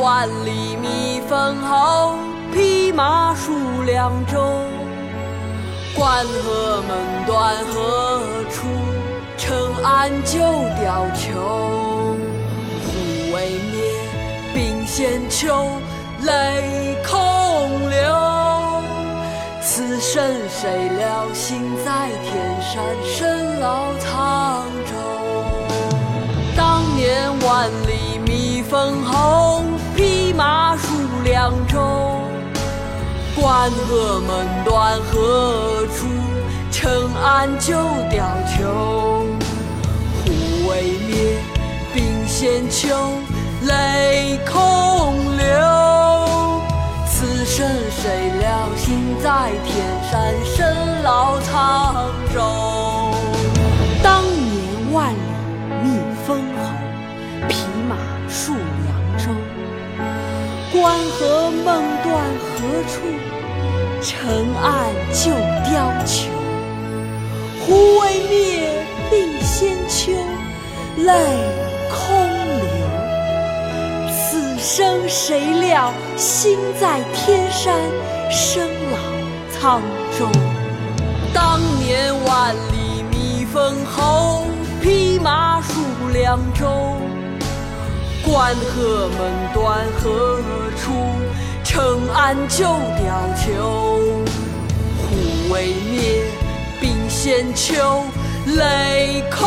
[0.00, 2.14] 万里觅封侯，
[2.52, 4.42] 匹马戍梁州。
[5.94, 6.90] 关河门
[7.26, 8.66] 断何处？
[9.38, 12.16] 城暗旧貂裘。
[12.84, 12.88] 虎
[13.34, 13.36] 未
[13.72, 13.76] 灭，
[14.54, 15.66] 鬓先秋，
[16.22, 18.00] 泪空流。
[19.60, 24.92] 此生谁料，心在天山，身老沧州。
[26.56, 26.60] 当
[26.96, 27.90] 年万里
[28.24, 29.41] 觅封侯，
[31.42, 31.76] 扬州。
[33.34, 36.06] 关河门断何处？
[36.70, 37.76] 城暗旧
[38.12, 38.62] 貂裘。
[40.24, 40.30] 虎
[40.68, 41.42] 未灭，
[41.92, 42.86] 鬓先秋，
[43.62, 44.56] 泪空
[45.36, 45.42] 流。
[47.08, 49.72] 此生谁料，心在天
[50.08, 51.50] 山，身老沧
[52.32, 52.38] 州。
[54.00, 55.16] 当年万里
[55.82, 56.70] 觅封侯，
[57.48, 57.56] 匹
[57.88, 57.96] 马
[58.28, 59.51] 数两舟。
[62.84, 63.00] 处？
[64.00, 65.30] 城暗旧
[65.64, 66.28] 貂裘。
[67.60, 70.12] 虎未灭，鬓先秋，
[70.96, 71.12] 泪
[71.88, 71.96] 空
[72.58, 72.64] 流。
[74.10, 77.78] 此生谁料，心在天山，
[78.28, 78.98] 身老
[79.56, 79.80] 沧
[80.18, 80.26] 州。
[81.32, 84.44] 当年万里觅封侯，
[84.80, 86.96] 匹马戍梁州。
[88.24, 89.20] 关河门
[89.54, 90.40] 断何
[90.76, 90.90] 处？
[91.72, 94.22] 城暗旧貂裘。
[95.00, 96.22] 虎未灭，
[96.82, 98.04] 鬓先秋，
[98.44, 99.40] 泪空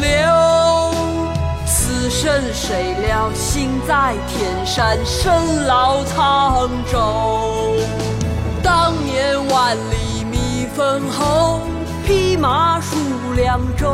[0.00, 0.94] 流。
[1.66, 7.76] 此生谁料，心在天山，身老沧州。
[8.62, 11.60] 当年万里觅封侯，
[12.06, 12.96] 匹马戍
[13.36, 13.92] 梁州。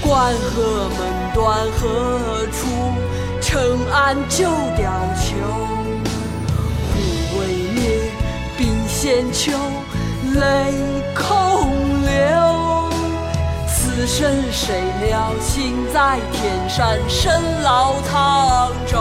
[0.00, 2.66] 关河门断何处？
[3.42, 3.60] 城
[3.92, 5.36] 暗旧貂裘。
[9.08, 9.52] 鬓先秋，
[10.34, 10.74] 泪
[11.14, 11.70] 空
[12.02, 12.10] 流。
[13.66, 18.98] 此生谁料，心在天山，身老沧州。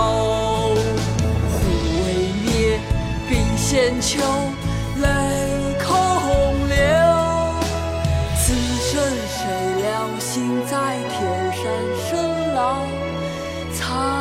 [1.52, 1.60] 虎
[2.06, 2.08] 未
[2.46, 2.80] 灭，
[3.30, 4.22] 鬓先秋，
[5.02, 5.06] 泪
[5.86, 5.90] 空
[6.70, 6.78] 流。
[8.38, 9.44] 此生谁
[9.82, 9.92] 料，
[10.22, 10.72] 心在
[11.12, 11.20] 天
[11.52, 11.66] 山，
[12.08, 12.78] 身老
[13.78, 14.17] 沧。